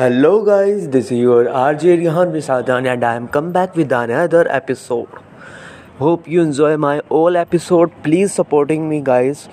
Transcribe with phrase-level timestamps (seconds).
[0.00, 3.92] Hello guys this is your R J Rihan with and I am come back with
[3.92, 5.06] another episode
[6.00, 9.48] hope you enjoy my all episode please supporting me guys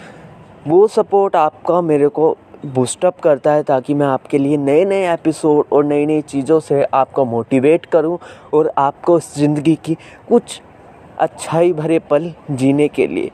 [0.67, 5.65] वो support आपका मेरे को boost up करता है ताकि मैं आपके लिए नए नए एपिसोड
[5.71, 8.19] और नई नई चीज़ों से आपको मोटिवेट करूँ
[8.53, 9.93] और आपको इस ज़िंदगी की
[10.29, 10.61] कुछ
[11.19, 13.31] अच्छाई भरे पल जीने के लिए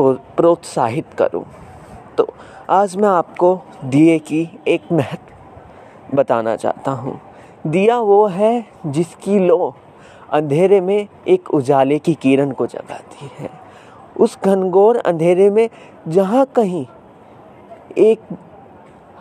[0.00, 1.44] प्रोत्साहित करूँ।
[2.16, 2.34] तो
[2.70, 5.29] आज मैं आपको दिए की एक महत्व
[6.14, 7.20] बताना चाहता हूँ।
[7.66, 9.74] दिया वो है जिसकी लो
[10.32, 13.50] अंधेरे में एक उजाले की किरण को जगाती है।
[14.16, 15.68] उस घनघोर अंधेरे में
[16.08, 16.86] जहाँ कहीं
[17.98, 18.20] एक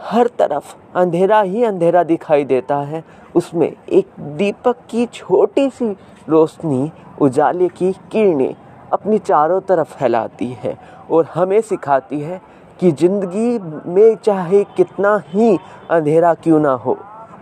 [0.02, 3.04] हर तरफ़ अंधेरा ही अंधेरा दिखाई देता है,
[3.35, 5.96] उसमें एक दीपक की छोटी सी
[6.30, 8.55] रोशनी उजाले की किरणें
[8.94, 10.77] अपनी चारों तरफ़ फैलाती है
[11.12, 12.41] और हमें सिखाती है
[12.80, 15.58] कि ज़िंदगी में चाहे कितना ही
[15.92, 16.98] अंधेरा क्यों ना हो,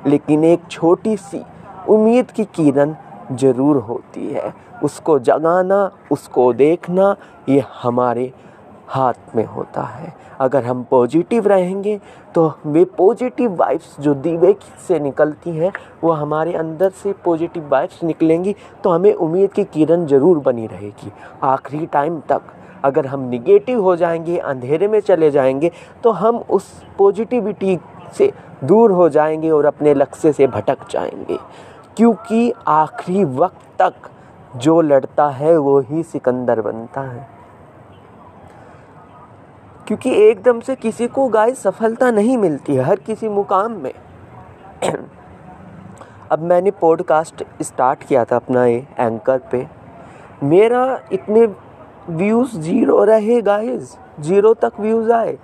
[0.08, 1.44] लेकिन एक छोटी सी
[1.90, 2.96] उम्मीद की किरण
[3.34, 7.16] ज़रूर होती है। उसको जगाना, उसको देखना,
[7.49, 8.32] ये हमारे
[8.88, 11.99] हाथ में होता है। अगर हम पॉजिटिव रहेंगे
[12.35, 14.55] तो वे पॉजिटिव वाइब्स जो दीवे
[14.88, 15.72] से निकलती हैं,
[16.04, 21.12] वो हमारे अंदर से पॉजिटिव वाइब्स निकलेंगी तो हमें उम्मीद की किरण ज़रूर बनी रहेगी।
[21.44, 22.41] आखिरी टाइम तक
[22.88, 25.71] अगर हम निगेटिव हो जाएँगे, अंधेरे में चले जाएँगे
[26.04, 27.79] तो हम उस पॉजिटिविटी
[28.13, 28.32] से
[28.63, 31.38] दूर हो जाएँगे और अपने लक्ष्य से भटक जाएँगे।
[31.98, 33.94] क्योंकि आखिरी वक्त तक
[34.55, 37.27] जो लड़ता है, वो ही सिकंदर बनता है।
[39.88, 43.94] क्योंकि एकदम से किसी को गाय सफलता नहीं मिलती हर किसी मुकाम में।
[46.32, 49.68] अब मैंने पॉडकास्ट स्टार्ट किया था अपना ये एंकर पे।
[50.44, 51.48] मेरा इतने
[52.10, 55.38] व्यूज़ ज़ीरो रहे गाइस ज़ीरो तक व्यूज़ आए.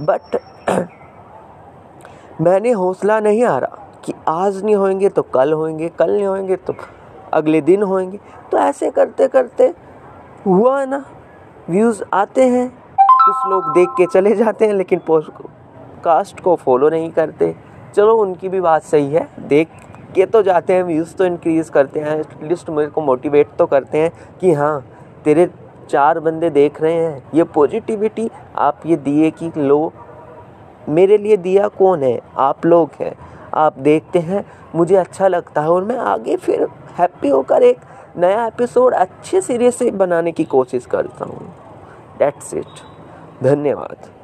[0.00, 0.36] बट
[2.40, 6.74] मैंने हौसला नहीं रहा कि आज नहीं होंगे तो कल होंगे कल नहीं होंगे तो
[7.32, 8.18] अगले दिन होंगे
[8.52, 9.72] तो ऐसे करते करते
[10.46, 11.04] हुआ ना
[11.70, 12.68] व्यूज़ आते हैं.
[12.98, 15.00] कुछ लोग देख के चले जाते हैं, लेकिन
[16.04, 17.54] कास्ट को फॉलो नहीं करते.
[17.94, 19.28] चलो, उनकी भी बात सही है.
[19.40, 19.68] देख
[20.14, 22.18] के तो जाते हैं व्यूज़ तो इंक्रीज़ करते हैं.
[22.20, 24.84] एटलीस्ट मेरे को मोटिवेट तो करते हैं कि हाँ
[25.24, 25.46] तेरे
[25.90, 29.92] चार बंदे देख रहे हैं। ये पॉजिटिविटी आप ये दिए कि लो,
[30.88, 32.20] मेरे लिए दिया कौन है?
[32.36, 33.14] आप लोग हैं।
[33.54, 36.66] आप देखते हैं, मुझे अच्छा लगता है और मैं आगे फिर
[36.98, 37.78] हैप्पी होकर एक
[38.16, 41.52] नया एपिसोड अच्छे सिरे से बनाने की कोशिश करता हूँ।
[42.18, 42.80] डेट्स इट
[43.42, 44.19] धन्यवाद।